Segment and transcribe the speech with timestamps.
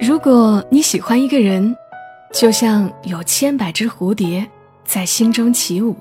[0.00, 1.76] 如果你喜欢一个人，
[2.32, 4.46] 就像有千百只蝴蝶
[4.84, 5.96] 在心中起舞。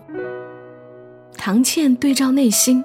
[1.38, 2.84] 唐倩对照内心，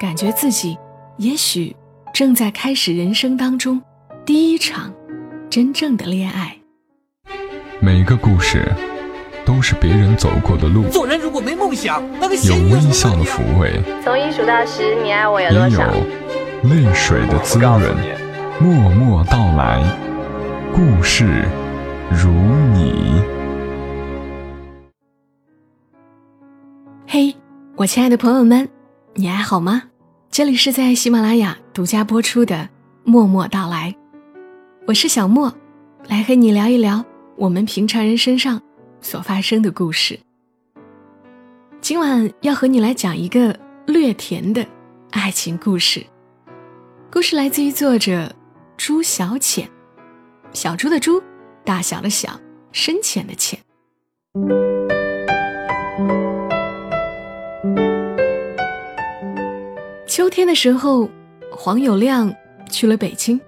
[0.00, 0.76] 感觉自己
[1.16, 1.74] 也许
[2.12, 3.80] 正在开始人生当中
[4.24, 4.92] 第一场
[5.48, 6.56] 真正的恋爱。
[7.80, 8.64] 每个故事
[9.44, 15.80] 都是别人走过的路，做人如果没梦想，那个有微笑的抚慰，从一数到十，你爱我有也有？
[16.64, 18.27] 泪水的滋润。
[18.60, 19.80] 默默到来，
[20.74, 21.48] 故事
[22.10, 22.28] 如
[22.74, 23.14] 你。
[27.06, 27.32] 嘿，
[27.76, 28.68] 我亲爱的朋友们，
[29.14, 29.84] 你还好吗？
[30.28, 32.56] 这里是在喜马拉雅独家播出的
[33.04, 33.92] 《默默到来》，
[34.88, 35.54] 我是小莫，
[36.08, 37.04] 来和你聊一聊
[37.36, 38.60] 我们平常人身上
[39.00, 40.18] 所发生的故事。
[41.80, 44.66] 今晚要和你来讲一个略甜的
[45.12, 46.04] 爱情故事，
[47.08, 48.34] 故事来自于作者
[48.78, 49.68] 朱小浅，
[50.52, 51.20] 小猪的猪，
[51.64, 52.40] 大小的小，
[52.70, 53.58] 深浅的浅。
[60.06, 61.10] 秋天的时候，
[61.50, 62.32] 黄有亮
[62.70, 63.38] 去了北京。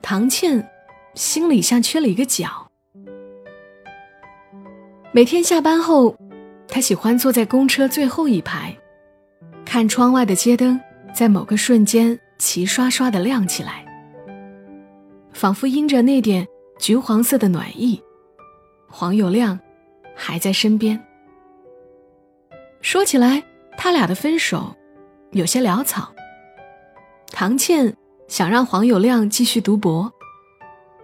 [0.00, 0.66] 唐倩
[1.14, 2.48] 心里像缺了一个角。
[5.12, 6.16] 每天下班后，
[6.66, 8.74] 她喜欢坐在公车最后一排，
[9.66, 10.80] 看窗外的街灯
[11.14, 13.83] 在某个瞬间齐刷刷的亮起来，
[15.34, 16.46] 仿佛因着那点
[16.78, 18.02] 橘黄色的暖意，
[18.88, 19.58] 黄有亮
[20.16, 20.98] 还在身边。
[22.80, 23.44] 说起来，
[23.76, 24.74] 他俩的分手。
[25.32, 26.14] 有些潦草。
[27.32, 27.92] 唐倩
[28.28, 30.12] 想让黄有亮继续读博，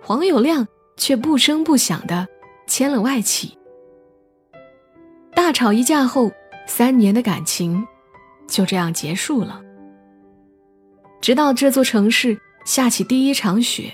[0.00, 2.28] 黄有亮却不声不响的
[2.68, 3.58] 签了外企。
[5.34, 6.30] 大吵一架后，
[6.64, 7.84] 三年的感情
[8.46, 9.60] 就这样结束了。
[11.20, 13.92] 直到这座城市下起第一场雪，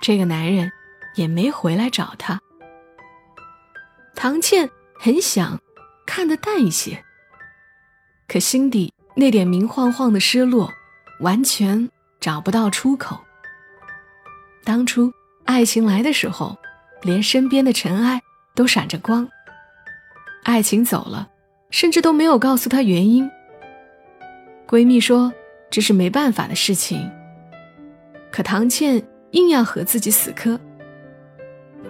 [0.00, 0.70] 这个男人
[1.14, 2.40] 也没回来找她。
[4.14, 5.60] 唐倩很想
[6.06, 7.04] 看得淡一些，
[8.28, 8.92] 可心底。
[9.18, 10.70] 那点明晃晃的失落，
[11.20, 11.88] 完全
[12.20, 13.18] 找不到出口。
[14.62, 15.10] 当初
[15.46, 16.54] 爱情来的时候，
[17.00, 18.20] 连身边的尘埃
[18.54, 19.26] 都闪着光。
[20.42, 21.30] 爱情走了，
[21.70, 23.30] 甚至都没有告诉她原因。
[24.68, 25.32] 闺蜜说
[25.70, 27.10] 这是没办法的事情，
[28.30, 29.02] 可唐倩
[29.36, 30.58] 硬要和自己死磕。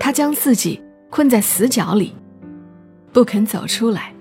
[0.01, 2.13] 他将自己困在死角里，
[3.13, 4.13] 不肯走出来。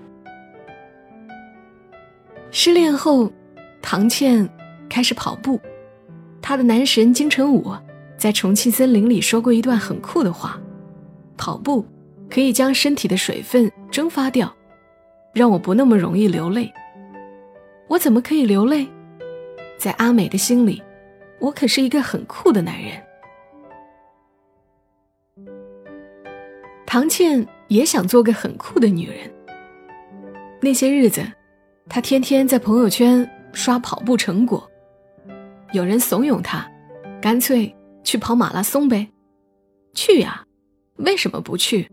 [2.52, 3.30] 失恋后，
[3.82, 4.48] 唐倩
[4.88, 5.60] 开始跑步。
[6.40, 7.74] 她的男神金城武
[8.16, 10.58] 在重庆森林里说过一段很酷的话
[11.36, 11.84] ：“跑步
[12.30, 14.54] 可以将身体的水分蒸发掉，
[15.34, 16.72] 让我不那么容易流泪。”
[17.88, 18.86] 我怎么可以流泪？
[19.76, 20.80] 在阿美的心里，
[21.40, 23.02] 我可是一个很酷的男人。
[26.86, 29.30] 唐倩也想做个很酷的女人。
[30.62, 31.22] 那些日子。
[31.88, 34.68] 他天天在朋友圈刷跑步成果，
[35.70, 36.68] 有人怂恿他，
[37.22, 39.06] 干脆去跑马拉松呗。
[39.94, 40.44] 去呀，
[40.96, 41.88] 为什么不去？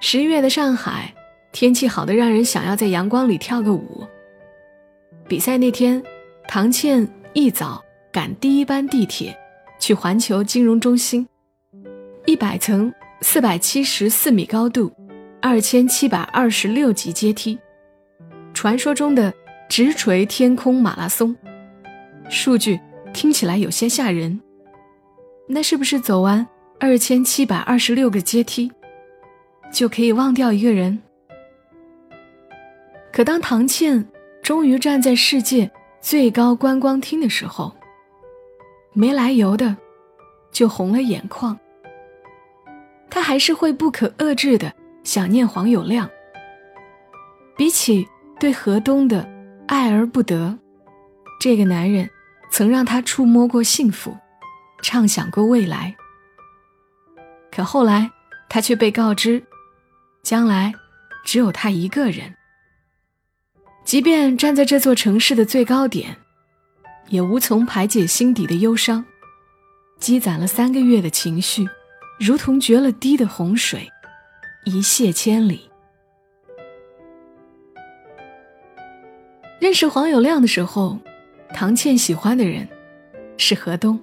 [0.00, 1.14] 十月的上海，
[1.52, 4.06] 天气好的让人想要在阳光里跳个舞。
[5.28, 6.02] 比赛那天，
[6.48, 9.38] 唐倩一早赶第一班地铁
[9.78, 11.28] 去环球金融中心，
[12.24, 12.90] 一百层，
[13.22, 14.92] 四百七十四米高度，
[15.40, 17.58] 二千七百二十六级阶梯。
[18.52, 19.32] 传说中的
[19.68, 21.34] 直垂天空马拉松，
[22.28, 22.78] 数据
[23.12, 24.38] 听起来有些吓人。
[25.48, 26.46] 那是不是走完
[26.78, 28.70] 二千七百二十六个阶梯，
[29.72, 30.98] 就可以忘掉一个人？
[33.12, 34.06] 可当唐倩
[34.42, 35.70] 终于站在世界
[36.02, 37.74] 最高观光厅的时候，
[38.92, 39.74] 没来由的
[40.52, 41.58] 就红了眼眶。
[43.10, 44.72] 她还是会不可遏制的
[45.04, 46.10] 想念黄有亮。
[47.56, 48.08] 比起。
[48.38, 49.26] 对河东的
[49.66, 50.58] 爱而不得，
[51.40, 52.06] 这个男人
[52.50, 54.14] 曾让他触摸过幸福，
[54.82, 55.96] 畅想过未来。
[57.50, 58.10] 可后来，
[58.50, 59.42] 他却被告知，
[60.22, 60.74] 将来
[61.24, 62.36] 只有他一个人。
[63.86, 66.14] 即便站在这座城市的最高点，
[67.08, 69.02] 也无从排解心底的忧伤。
[69.98, 71.66] 积攒了三个月的情绪，
[72.18, 73.90] 如同决了堤的洪水，
[74.64, 75.68] 一泻千里。
[79.60, 80.98] 认识黄有亮的时候，
[81.52, 82.66] 唐倩喜欢的人
[83.36, 84.00] 是河东。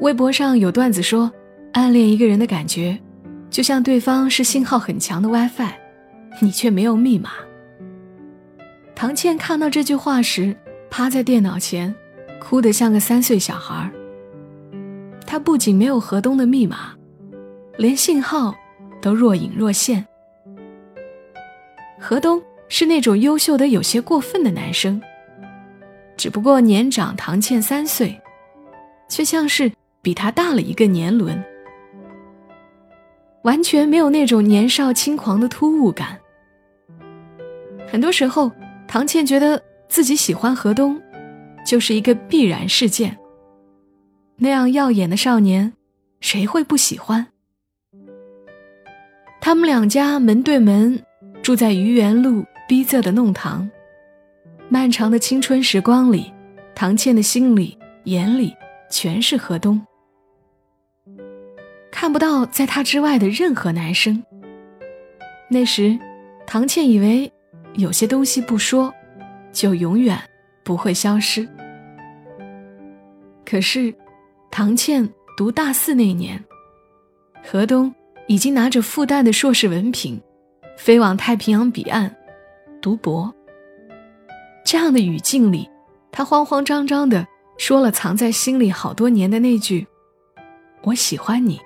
[0.00, 1.32] 微博上有段子说，
[1.72, 2.98] 暗恋一个人的感觉，
[3.48, 5.72] 就像对方是信号很强的 WiFi，
[6.40, 7.30] 你却没有密码。
[8.94, 10.54] 唐倩看到这句话时，
[10.90, 11.94] 趴在电脑前，
[12.40, 13.90] 哭得像个三岁小孩儿。
[15.32, 16.94] 他不仅没有河东的密码，
[17.78, 18.54] 连信号
[19.00, 20.06] 都若隐若现。
[21.98, 25.00] 河东是那种优秀的有些过分的男生，
[26.18, 28.20] 只不过年长唐倩三岁，
[29.08, 31.42] 却像是比他大了一个年轮，
[33.40, 36.20] 完全没有那种年少轻狂的突兀感。
[37.90, 38.52] 很多时候，
[38.86, 39.58] 唐倩觉得
[39.88, 41.00] 自己喜欢河东，
[41.64, 43.16] 就是一个必然事件。
[44.36, 45.72] 那样耀眼的少年，
[46.20, 47.26] 谁会不喜欢？
[49.40, 51.00] 他们两家门对门，
[51.42, 53.68] 住在愚园路逼仄的弄堂。
[54.68, 56.32] 漫长的青春时光里，
[56.74, 58.54] 唐倩的心里、眼里
[58.90, 59.84] 全是河东，
[61.90, 64.22] 看不到在他之外的任何男生。
[65.48, 65.98] 那时，
[66.46, 67.30] 唐倩以为
[67.74, 68.92] 有些东西不说，
[69.52, 70.18] 就永远
[70.64, 71.48] 不会消失。
[73.44, 73.94] 可是。
[74.54, 76.38] 唐倩读大四那年，
[77.42, 77.92] 河东
[78.28, 80.20] 已经拿着复旦的硕士文凭，
[80.76, 82.14] 飞往太平洋彼岸
[82.82, 83.34] 读博。
[84.62, 85.66] 这样的语境里，
[86.10, 87.26] 他慌慌张张地
[87.56, 89.86] 说了藏在心里好多年的那句
[90.84, 91.58] ：“我喜欢你。”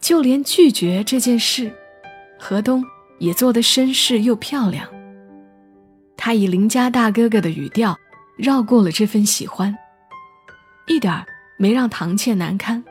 [0.00, 1.70] 就连拒绝这件事，
[2.38, 2.82] 河东
[3.18, 4.88] 也做得绅士又漂亮。
[6.16, 7.94] 他以邻家大哥哥的语调
[8.38, 9.76] 绕过了这份喜欢。
[10.88, 11.24] 一点
[11.56, 12.82] 没让唐倩难堪。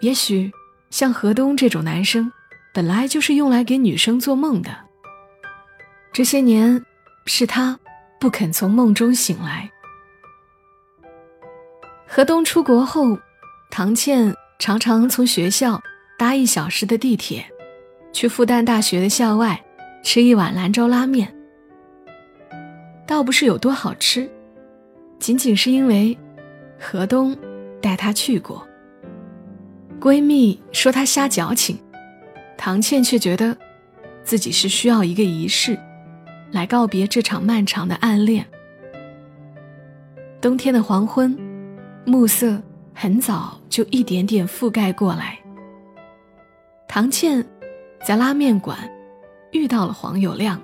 [0.00, 0.52] 也许，
[0.90, 2.30] 像河东这种男生，
[2.72, 4.70] 本来就是用来给女生做梦的。
[6.12, 6.84] 这些年，
[7.26, 7.78] 是他
[8.20, 9.70] 不肯从梦中醒来。
[12.06, 13.18] 河东出国后，
[13.70, 15.80] 唐倩常常从学校
[16.18, 17.44] 搭一小时的地铁，
[18.12, 19.62] 去复旦大学的校外
[20.02, 21.34] 吃一碗兰州拉面。
[23.06, 24.30] 倒不是有多好吃。
[25.20, 26.16] 仅仅是因为
[26.78, 27.36] 河东
[27.80, 28.66] 带她去过。
[30.00, 31.78] 闺蜜说她瞎矫情，
[32.56, 33.54] 唐倩却觉得
[34.24, 35.78] 自己是需要一个仪式，
[36.50, 38.46] 来告别这场漫长的暗恋。
[40.40, 41.36] 冬天的黄昏，
[42.06, 42.58] 暮色
[42.94, 45.38] 很早就一点点覆盖过来。
[46.88, 47.46] 唐倩
[48.02, 48.78] 在拉面馆
[49.52, 50.58] 遇到了黄有亮。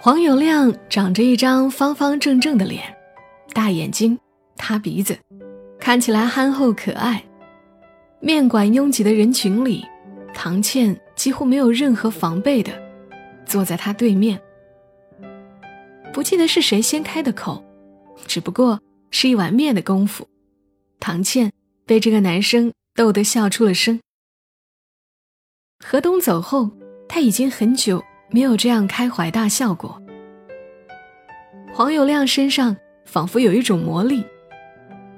[0.00, 2.95] 黄有亮长着一张方方正正的脸。
[3.56, 4.18] 大眼睛，
[4.58, 5.16] 塌鼻子，
[5.80, 7.24] 看起来憨厚可爱。
[8.20, 9.82] 面馆拥挤的人群里，
[10.34, 12.70] 唐倩几乎没有任何防备的
[13.46, 14.38] 坐在他对面。
[16.12, 17.64] 不记得是谁先开的口，
[18.26, 18.78] 只不过
[19.10, 20.28] 是一碗面的功夫，
[21.00, 21.50] 唐倩
[21.86, 23.98] 被这个男生逗得笑出了声。
[25.82, 26.70] 何东走后，
[27.08, 29.98] 他已经很久没有这样开怀大笑过。
[31.72, 32.76] 黄有亮身上。
[33.06, 34.22] 仿佛有一种魔力，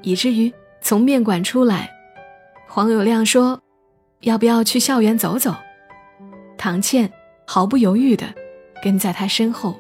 [0.02, 1.90] 以至于从面馆出来，
[2.69, 3.61] 黄有亮说
[4.20, 5.52] ：“要不要去校园走走？”
[6.56, 7.11] 唐倩
[7.44, 8.32] 毫不犹豫地
[8.82, 9.75] 跟在他身后。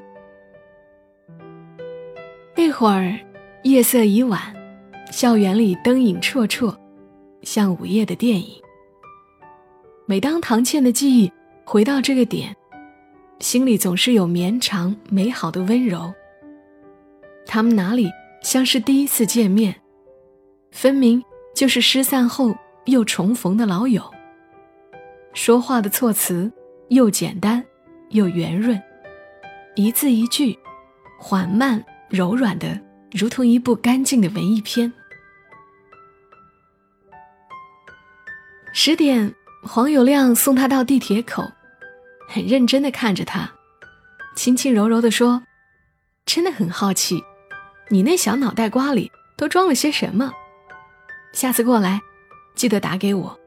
[2.56, 3.16] 那会儿
[3.62, 4.40] 夜色已晚，
[5.12, 6.74] 校园里灯影绰绰，
[7.42, 8.60] 像午夜的电影。
[10.06, 11.30] 每当唐倩的记忆
[11.64, 12.56] 回到这个点，
[13.38, 16.12] 心里总是有绵长美好的温柔。
[17.50, 18.12] 他们哪里
[18.42, 19.74] 像是第一次见面，
[20.70, 21.24] 分明
[21.56, 24.02] 就是失散后又重逢的老友。
[25.32, 26.52] 说话的措辞
[26.90, 27.64] 又简单
[28.10, 28.78] 又圆润，
[29.76, 30.58] 一字一句
[31.18, 32.78] 缓慢柔软的，
[33.12, 34.92] 如同一部干净的文艺片。
[38.74, 41.42] 十点，黄有亮送他到地铁口，
[42.28, 43.50] 很认真的看着他，
[44.36, 45.42] 轻轻柔柔的说
[46.26, 47.24] ：“真的很好奇。”
[47.90, 50.32] 你那小脑袋瓜里都装了些什么？
[51.32, 52.00] 下次过来，
[52.54, 53.38] 记得打给我。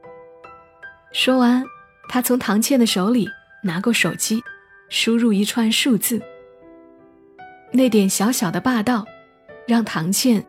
[1.12, 1.64] 说完，
[2.08, 3.28] 他从唐倩的手里
[3.62, 4.42] 拿过手机，
[4.88, 6.20] 输入一串数字。
[7.70, 9.04] 那点小小的霸道，
[9.66, 10.44] 让唐倩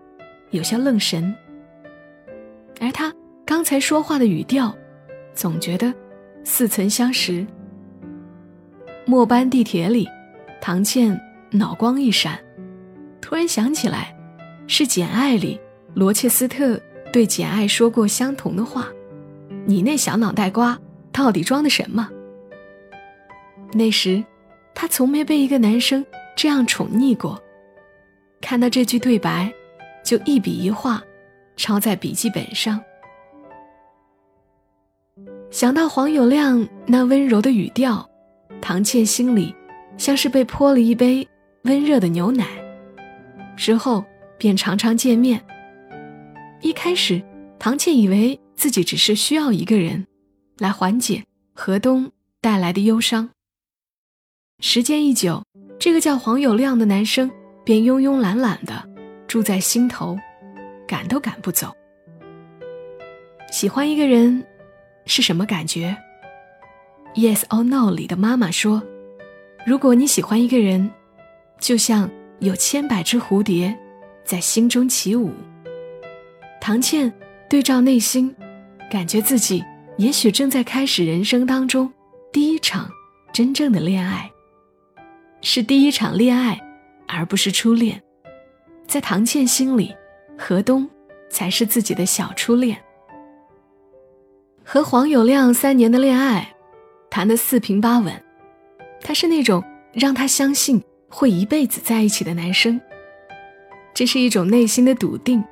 [0.52, 1.34] 有些愣神。
[2.82, 3.14] 而他
[3.46, 4.76] 刚才说话的语调，
[5.34, 5.94] 总觉得
[6.44, 7.46] 似曾相识。
[9.06, 10.08] 末班地铁里，
[10.60, 11.20] 唐倩
[11.52, 12.40] 脑光一闪。
[13.34, 14.16] 突然想起来，
[14.68, 15.60] 是《简爱》里
[15.96, 16.80] 罗切斯特
[17.12, 18.90] 对简爱说过相同的话
[19.66, 20.80] ：“你那小脑袋瓜
[21.12, 22.08] 到底装的什么？”
[23.74, 24.24] 那时，
[24.76, 27.42] 他从没被一个男生这样宠溺过。
[28.40, 29.52] 看到这句对白，
[30.04, 31.02] 就一笔一画
[31.58, 32.80] 抄在笔记本上。
[35.50, 38.08] 想到黄有亮那温柔的语调，
[38.62, 39.56] 唐倩心里
[39.98, 41.28] 像是被泼了一杯
[41.64, 42.63] 温热的牛奶。
[43.56, 44.04] 之后
[44.38, 45.44] 便常常见面。
[46.62, 47.22] 一开始，
[47.60, 50.06] 唐倩以为自己只是需要一个人
[50.58, 53.30] 来缓解河东带来的忧伤。
[54.60, 55.44] 时间一久，
[55.78, 57.30] 这个叫黄有亮的男生
[57.66, 58.90] 便慵慵懒懒的
[59.28, 60.18] 住在心头，
[60.88, 61.74] 赶都赶不走。
[63.52, 64.46] 喜欢一个人
[65.06, 65.96] 是什么感觉
[67.16, 68.82] ？Yes or No 里的妈妈说
[69.68, 70.90] ：“如果你喜欢一个人，
[71.60, 72.10] 就像
[72.44, 73.76] 有千百只蝴蝶
[74.24, 75.32] 在心中起舞。”
[76.62, 77.12] 唐倩
[77.50, 78.34] 对照内心，
[78.92, 79.64] 感觉自己
[79.98, 81.92] 也许正在开始人生当中
[82.32, 82.90] 第一场
[83.34, 84.30] 真正的恋爱。
[85.42, 86.58] 是第一场恋爱，
[87.08, 88.02] 而不是初恋。
[88.88, 89.94] 在唐倩心里，
[90.38, 90.90] 河东
[91.30, 92.78] 才是自己的小初恋。
[94.64, 96.56] 和黄有亮三年的恋爱，
[97.10, 98.14] 谈得四平八稳。
[99.02, 100.82] 他是那种让他相信
[101.14, 102.82] 会一辈子在一起的男生。
[103.94, 105.44] 这是一种内心的笃定。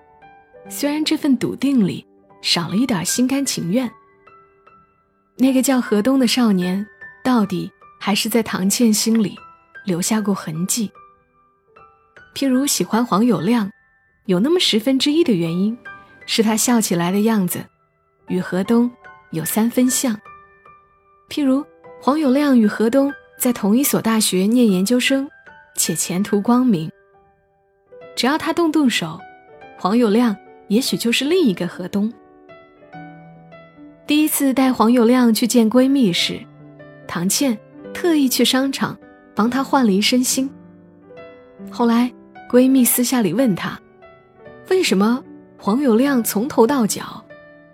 [0.68, 2.04] 虽然这份笃定里
[2.42, 3.90] 少了一点心甘情愿，
[5.38, 6.84] 那个叫河东的少年，
[7.24, 9.36] 到底还是在唐倩心里
[9.86, 10.92] 留下过痕迹。
[12.34, 13.70] 譬如喜欢黄有亮，
[14.26, 15.78] 有那么十分之一的原因，
[16.26, 17.64] 是他笑起来的样子，
[18.30, 18.90] 与河东
[19.30, 20.20] 有三分像。
[21.30, 21.64] 譬如
[22.02, 25.30] 黄有亮与河东在同一所大学念研究生，
[25.76, 26.90] 且前途光明。
[28.16, 29.20] 只要他动动手，
[29.78, 30.36] 黄有亮。
[30.68, 32.10] 也许就是另一个河东。
[34.08, 36.40] 第一次带黄有亮去见闺蜜时，
[37.06, 37.60] 唐倩
[37.94, 38.98] 特意去商场
[39.36, 40.50] 帮她换了一身新。
[41.70, 42.10] 后来
[42.50, 43.78] 闺蜜私下里问她，
[44.70, 45.22] 为什么
[45.58, 47.22] 黄有亮从头到脚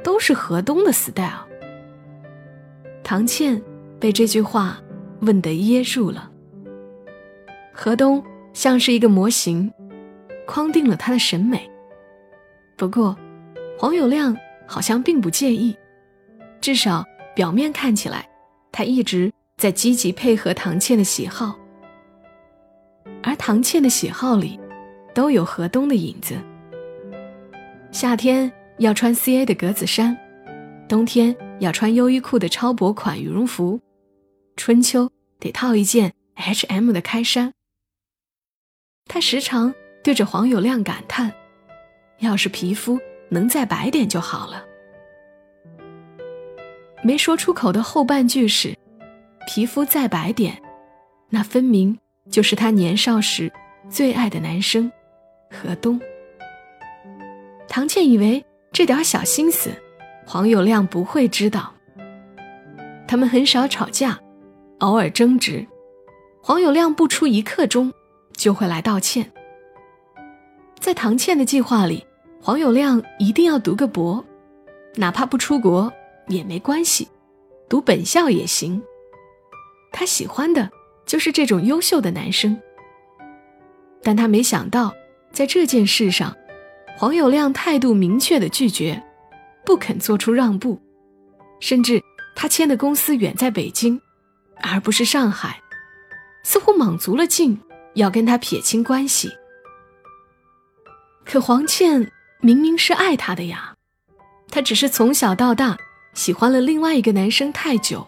[0.04, 1.46] 都是河东的 style？
[3.04, 3.62] 唐倩
[4.00, 4.80] 被这句话
[5.20, 6.32] 问得噎住了。
[7.79, 9.72] 河东像是一个模型，
[10.48, 11.69] 框定了他的审美。
[12.75, 13.15] 不过，
[13.77, 15.77] 黄有亮好像并不介意，
[16.60, 17.05] 至少
[17.36, 18.27] 表面看起来，
[18.72, 21.55] 他一直在积极配合唐倩的喜好。
[23.22, 24.60] 而唐倩的喜好里，
[25.13, 26.34] 都有河东的影子。
[27.91, 30.17] 夏天要穿 C A 的格子衫，
[30.89, 33.79] 冬天要穿优衣库的超薄款羽绒服，
[34.55, 35.07] 春秋
[35.39, 37.53] 得套一件 H M 的开衫。
[39.08, 39.74] 他时常
[40.04, 41.32] 对着黄有亮感叹。
[42.20, 43.00] 要是皮肤
[43.30, 44.66] 能再白点就好了。
[47.04, 48.76] 没说出口的后半句是
[49.48, 50.60] ：“皮肤再白点，
[51.30, 51.98] 那分明
[52.32, 53.52] 就是他年少时
[53.88, 54.92] 最爱的男生
[55.52, 56.02] 河东。”
[57.70, 59.70] 唐倩以为这点小心思，
[60.26, 61.72] 黄有亮不会知道。
[63.08, 64.20] 他们很少吵架，
[64.80, 65.66] 偶尔争执，
[66.42, 67.94] 黄有亮不出一刻钟
[68.38, 69.29] 就会来道歉。
[70.79, 72.06] 在唐倩的计划里。
[72.39, 74.24] 黄有亮一定要读个博，
[74.96, 75.91] 哪怕不出国
[76.27, 77.06] 也没关系，
[77.67, 78.82] 读本校也行。
[79.91, 80.70] 他喜欢的
[81.06, 82.58] 就是这种优秀的男生。
[84.01, 84.94] 但他没想到，
[85.34, 86.34] 在这件事上，
[86.96, 89.03] 黄有亮态度明确的拒绝，
[89.65, 90.79] 不肯做出让步，
[91.60, 92.01] 甚至
[92.34, 94.00] 他签的公司远在北京，
[94.62, 95.60] 而不是上海，
[96.44, 97.60] 似乎卯足了劲
[97.98, 99.30] 要跟他撇清关系。
[101.25, 102.12] 可黄倩。
[102.39, 103.74] 明明是爱他的呀，
[104.51, 105.75] 他只是从小到大
[106.13, 108.08] 喜欢了另外一个男生太久，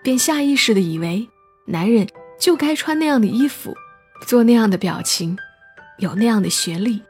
[0.00, 1.28] 便下意识的以为
[1.66, 2.06] 男人
[2.38, 3.74] 就该穿那样的衣服，
[4.24, 5.36] 做那样的表情，
[5.98, 7.02] 有那样的学历。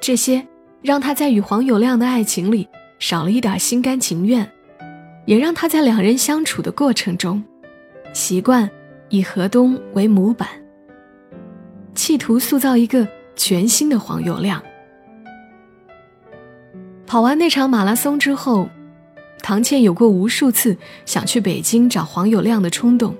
[0.00, 0.44] 这些
[0.82, 4.52] 让他在与黄有亮的爱情里少了一点心甘情愿，
[5.26, 7.40] 也让他在两人相处的过程中，
[8.12, 8.68] 习惯
[9.10, 10.48] 以河东为模板，
[11.94, 14.62] 企图塑造一个全新的黄有亮。
[17.06, 18.68] 跑完那场马拉松之后，
[19.40, 23.14] 唐倩有过无数次想去北京找黄有亮的冲动，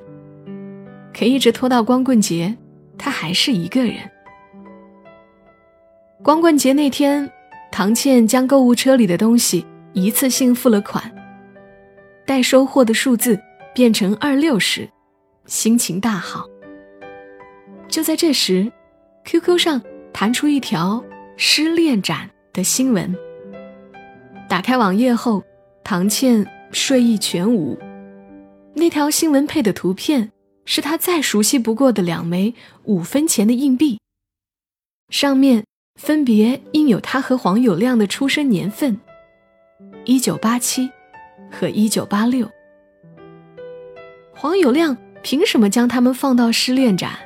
[1.17, 2.57] 可一直拖到光棍节，
[2.99, 3.97] 她还是一个人。
[6.23, 7.31] 光棍节那天，
[7.71, 11.13] 唐倩将购物车里的东西一次性付了款，
[12.27, 13.39] 待收货的数字
[13.75, 14.89] 变成二六时，
[15.45, 16.47] 心情大好。
[17.95, 18.73] 就在这时
[19.25, 19.81] ，QQ 上
[20.13, 21.01] 弹出一条
[21.37, 23.17] 失恋展的新闻。
[24.49, 25.45] 打开网页后，
[25.85, 27.79] 唐倩睡意全无。
[28.75, 30.33] 那条新闻配的图片
[30.65, 34.01] 是她再熟悉不过的两枚五分钱的硬币，
[35.11, 38.99] 上面分别印有他和黄有亮的出生年份：
[40.05, 40.91] 一九八七
[41.49, 42.51] 和一九八六。
[44.35, 47.17] 黄有亮凭什么将他们放到失恋展？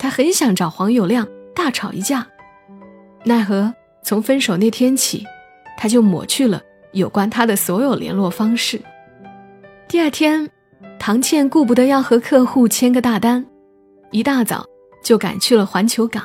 [0.00, 2.26] 他很想找黄有亮大吵一架，
[3.26, 5.26] 奈何从分手那天起，
[5.76, 8.80] 他就抹去了有关他的所有联络方式。
[9.86, 10.48] 第二天，
[10.98, 13.44] 唐倩顾不得要和客户签个大单，
[14.10, 14.64] 一大早
[15.04, 16.24] 就赶去了环球港。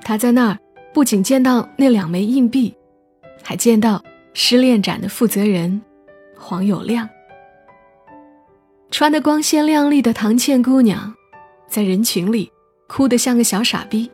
[0.00, 0.58] 他在那儿
[0.94, 2.74] 不仅见到那两枚硬币，
[3.42, 5.82] 还见到失恋展的负责人
[6.38, 7.06] 黄有亮。
[8.90, 11.14] 穿得光鲜亮丽的唐倩姑娘，
[11.68, 12.50] 在人群里
[12.86, 14.10] 哭得像个小傻逼。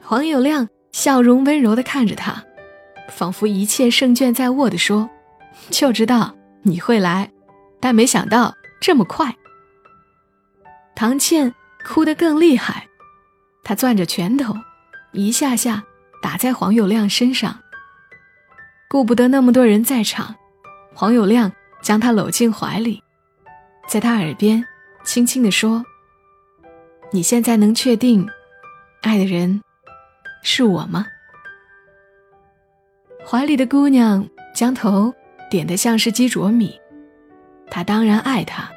[0.00, 2.44] 黄有亮笑容温柔地看着他，
[3.08, 5.08] 仿佛一切胜券在握地说
[5.70, 7.30] ：“就知道你会来，
[7.80, 9.34] 但没想到这么快。”
[10.94, 12.86] 唐倩哭得更厉害，
[13.62, 14.54] 她攥着拳头，
[15.12, 15.82] 一下下
[16.22, 17.60] 打在黄有亮身上。
[18.88, 20.34] 顾不得那么多人在场，
[20.94, 21.50] 黄有亮
[21.82, 23.02] 将她搂进怀里。
[23.88, 24.64] 在她耳边
[25.02, 25.84] 轻轻地说
[27.14, 28.28] ：“你现在能确定，
[29.02, 29.62] 爱的人
[30.42, 31.06] 是我吗？”
[33.24, 35.14] 怀里的姑娘将头
[35.48, 36.76] 点得像是鸡啄米。
[37.70, 38.68] 他当然爱他，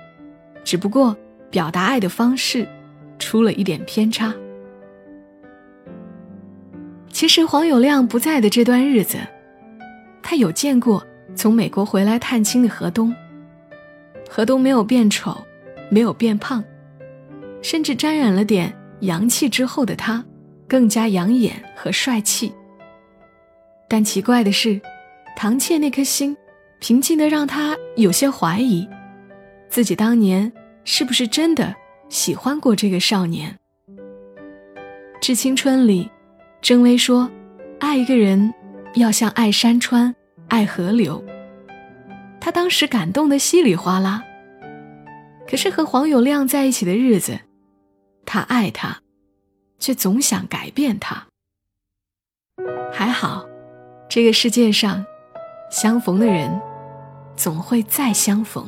[0.64, 1.18] 只不过
[1.50, 2.70] 表达爱的方式
[3.18, 4.32] 出了一点偏差。
[7.12, 9.18] 其实黄有亮不在的这段日子，
[10.22, 11.04] 他有见过
[11.36, 13.12] 从美国回来探亲的河东。
[14.30, 15.44] 何东没有变丑，
[15.90, 16.64] 没有变胖，
[17.62, 20.24] 甚至沾染了点洋气之后的他，
[20.68, 22.54] 更加养眼和帅气。
[23.90, 24.80] 但奇怪的是，
[25.36, 26.36] 唐倩那颗心
[26.80, 28.88] 平静的让他有些怀疑，
[29.70, 30.52] 自己当年
[30.84, 31.74] 是不是真的
[32.10, 33.56] 喜欢过这个少年。
[35.20, 36.10] 《致青春》里，
[36.62, 37.30] 郑微说
[37.80, 38.54] ：“爱一个人，
[38.96, 40.14] 要像爱山川，
[40.48, 41.24] 爱河流。”
[42.40, 44.24] 他当时感动的稀里哗啦。
[45.50, 47.40] 可是和黄有亮在一起的日子，
[48.30, 49.02] 他爱他，
[49.80, 51.28] 却总想改变他。
[52.92, 53.46] 还好，
[54.10, 55.06] 这个世界上，
[55.72, 56.60] 相逢的人，
[57.38, 58.68] 总会再相逢。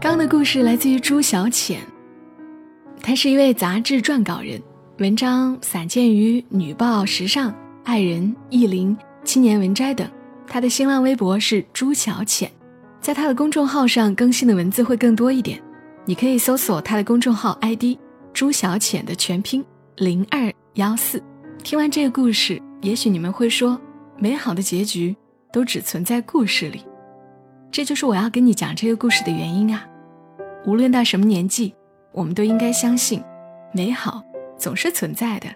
[0.00, 1.80] 刚的故事来自于朱小浅，
[3.02, 4.62] 他是一位杂志撰稿人。
[4.98, 7.50] 文章散见于《女报》《时尚》
[7.84, 10.08] 《爱人》《意林》《青年文摘》等。
[10.52, 12.50] 他的新浪微博是朱小浅，
[13.00, 15.62] 在他的公众号上更新的文字会更多一点。
[16.04, 17.96] 你可以搜索他的公众号 ID“
[18.32, 21.22] 朱小浅”的全拼零二幺四。
[21.62, 23.80] 听完这个故事，也许你们会说，
[24.18, 25.14] 美好的结局
[25.52, 26.84] 都只存在故事里。
[27.70, 29.86] 这就是我要跟你讲这个故事的原因啊！
[30.66, 31.72] 无论到什么年纪，
[32.10, 33.22] 我们都应该相信
[33.72, 34.20] 美好。
[34.58, 35.46] 总是存在的。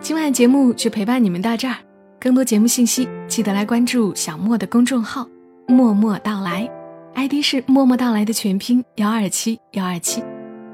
[0.00, 1.76] 今晚节目就陪伴你们到这儿，
[2.18, 5.28] 更多节目信息记得来关注小莫的公众号
[5.68, 6.68] “默默到来
[7.14, 10.24] ”，ID 是“默默到来”的全拼幺二七幺二七。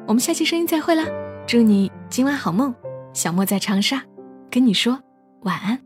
[0.07, 1.05] 我们下期声音再会啦！
[1.47, 2.75] 祝你今晚好梦，
[3.13, 4.03] 小莫在长沙
[4.51, 4.99] 跟你说
[5.43, 5.79] 晚安。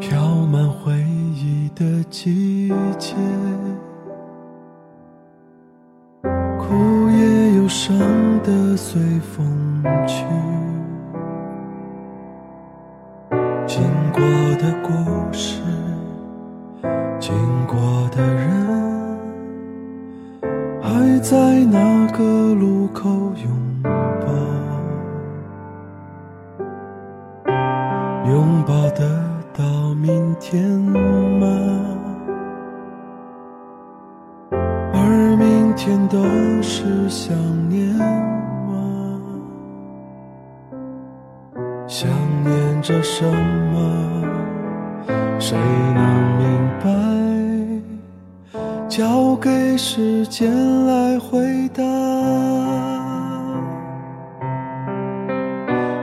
[0.00, 0.92] 飘满回
[1.34, 3.14] 忆的季节。
[6.58, 6.74] 枯
[7.10, 7.96] 叶忧伤
[8.42, 10.24] 的随风去，
[14.16, 14.24] 过
[14.56, 14.88] 的故
[15.30, 15.60] 事，
[17.20, 17.34] 经
[17.66, 17.76] 过
[18.10, 18.56] 的人，
[20.80, 22.24] 还在那个
[22.54, 24.26] 路口拥抱，
[28.30, 29.06] 拥抱得
[29.52, 29.62] 到
[30.00, 31.46] 明天吗？
[34.94, 36.16] 而明天都
[36.62, 37.36] 是想
[37.68, 37.94] 念
[43.08, 43.78] 什么？
[45.38, 45.56] 谁
[45.94, 46.00] 能
[46.38, 46.44] 明
[46.82, 46.90] 白？
[48.88, 50.52] 交给时间
[50.86, 51.82] 来回答。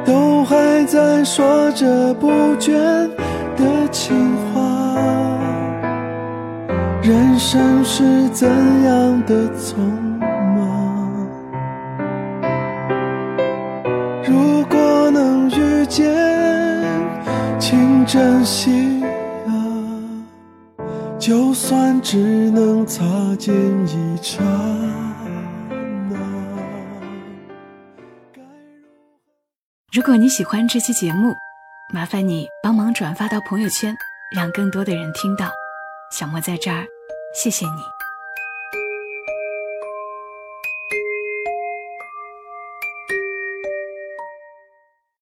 [0.06, 2.72] 都还在说着不倦
[3.58, 4.16] 的情
[4.54, 4.62] 话。
[7.02, 10.13] 人生是怎样的匆忙？
[18.14, 19.04] 珍惜
[19.48, 19.50] 啊！
[21.18, 23.04] 就算只能擦
[23.40, 23.56] 肩
[23.88, 24.44] 一刹
[26.08, 26.16] 那。
[29.92, 31.34] 如果你喜欢这期节目，
[31.92, 33.96] 麻烦你帮忙转发到朋友圈，
[34.36, 35.50] 让更多的人听到。
[36.12, 36.86] 小莫在这儿，
[37.34, 37.93] 谢谢你。